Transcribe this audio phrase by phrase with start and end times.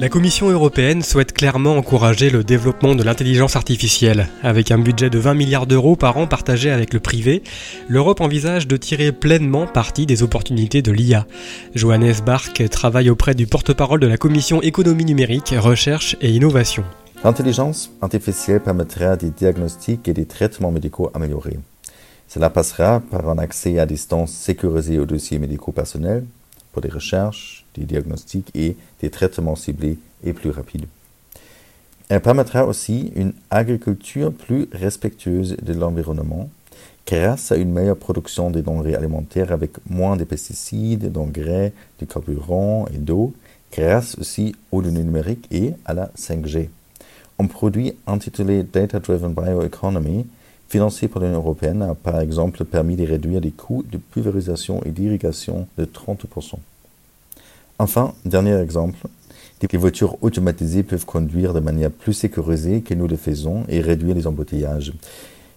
[0.00, 4.28] La Commission européenne souhaite clairement encourager le développement de l'intelligence artificielle.
[4.44, 7.42] Avec un budget de 20 milliards d'euros par an partagé avec le privé,
[7.88, 11.26] l'Europe envisage de tirer pleinement parti des opportunités de l'IA.
[11.74, 16.84] Johannes Bach travaille auprès du porte-parole de la Commission économie numérique, recherche et innovation.
[17.24, 21.58] L'intelligence artificielle permettra des diagnostics et des traitements médicaux améliorés.
[22.28, 26.24] Cela passera par un accès à distance sécurisé aux dossiers médicaux personnels,
[26.80, 30.86] des recherches, des diagnostics et des traitements ciblés et plus rapides.
[32.08, 36.48] Elle permettra aussi une agriculture plus respectueuse de l'environnement
[37.06, 42.86] grâce à une meilleure production des denrées alimentaires avec moins de pesticides, d'engrais, de carburant
[42.92, 43.32] et d'eau,
[43.72, 46.68] grâce aussi aux données numériques et à la 5G.
[47.38, 50.26] Un produit intitulé Data Driven Bioeconomy,
[50.68, 54.90] financé par l'Union européenne, a par exemple permis de réduire les coûts de pulvérisation et
[54.90, 56.54] d'irrigation de 30%.
[57.78, 59.06] Enfin, dernier exemple,
[59.60, 64.14] les voitures automatisées peuvent conduire de manière plus sécurisée que nous le faisons et réduire
[64.14, 64.92] les embouteillages.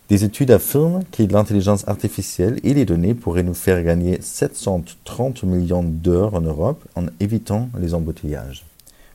[0.09, 5.83] Des études affirment que l'intelligence artificielle et les données pourraient nous faire gagner 730 millions
[5.83, 8.65] d'heures en Europe en évitant les embouteillages.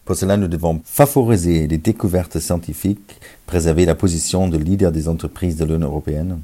[0.07, 5.57] Pour cela, nous devons favoriser les découvertes scientifiques, préserver la position de leader des entreprises
[5.57, 6.39] de l'Union européenne.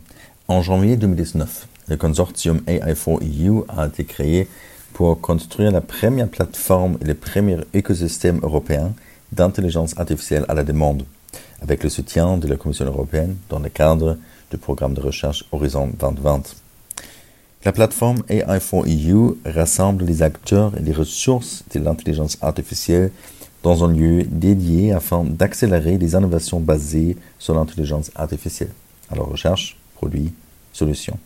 [0.49, 4.49] En janvier 2019, le consortium AI4EU a été créé
[4.95, 8.95] pour construire la première plateforme et le premier écosystème européen
[9.31, 11.05] d'intelligence artificielle à la demande,
[11.61, 14.19] avec le soutien de la Commission européenne dans le cadre
[14.51, 16.57] du programme de recherche Horizon 2020.
[17.65, 23.13] La plateforme AI4EU rassemble les acteurs et les ressources de l'intelligence artificielle
[23.63, 28.73] dans un lieu dédié afin d'accélérer les innovations basées sur l'intelligence artificielle.
[29.11, 30.33] Alors recherche, produits,
[30.73, 31.19] solutions.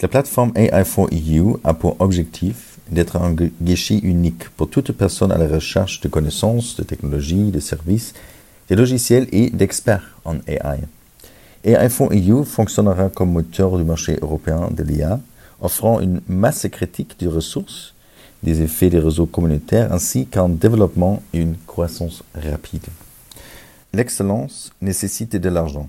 [0.00, 5.46] La plateforme AI4EU a pour objectif d'être un guichet unique pour toute personne à la
[5.46, 8.14] recherche de connaissances, de technologies, de services,
[8.68, 10.80] de logiciels et d'experts en AI.
[11.64, 15.20] AI4EU fonctionnera comme moteur du marché européen de l'IA,
[15.60, 17.94] offrant une masse critique de ressources,
[18.42, 22.86] des effets des réseaux communautaires ainsi qu'un développement et une croissance rapide.
[23.92, 25.88] L'excellence nécessite de l'argent.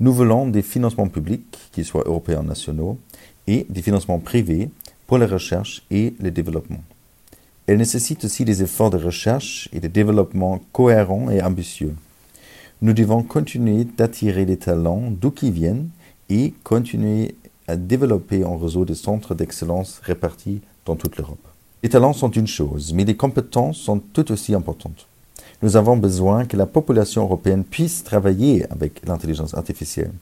[0.00, 2.98] Nous voulons des financements publics, qu'ils soient européens ou nationaux,
[3.46, 4.70] et des financements privés
[5.06, 6.82] pour la recherche et le développement.
[7.66, 11.94] Elle nécessite aussi des efforts de recherche et de développement cohérents et ambitieux.
[12.82, 15.90] Nous devons continuer d'attirer les talents d'où qu'ils viennent
[16.30, 17.34] et continuer
[17.68, 21.49] à développer un réseau de centres d'excellence répartis dans toute l'Europe.
[21.82, 25.06] Les talents sont une chose, mais les compétences sont tout aussi importantes.
[25.62, 30.12] Nous avons besoin que la population européenne puisse travailler avec l'intelligence artificielle.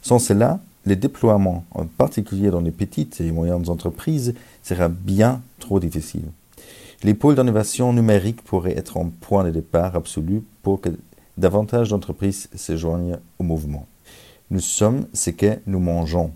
[0.00, 5.80] Sans cela, le déploiement, en particulier dans les petites et moyennes entreprises, sera bien trop
[5.80, 6.24] difficile.
[7.02, 10.90] Les pôles d'innovation numérique pourraient être un point de départ absolu pour que
[11.36, 13.86] davantage d'entreprises se joignent au mouvement.
[14.50, 16.32] Nous sommes ce que nous mangeons.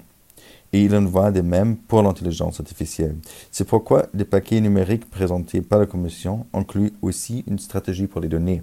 [0.72, 3.16] Et il en va de même pour l'intelligence artificielle.
[3.50, 8.28] C'est pourquoi le paquet numérique présenté par la Commission inclut aussi une stratégie pour les
[8.28, 8.62] données.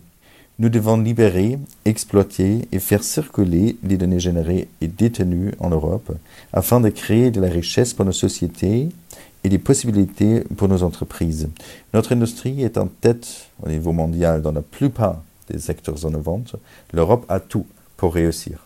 [0.57, 6.11] Nous devons libérer, exploiter et faire circuler les données générées et détenues en Europe
[6.51, 8.89] afin de créer de la richesse pour nos sociétés
[9.45, 11.47] et des possibilités pour nos entreprises.
[11.93, 16.43] Notre industrie est en tête au niveau mondial dans la plupart des secteurs innovants.
[16.93, 17.65] L'Europe a tout
[17.95, 18.65] pour réussir.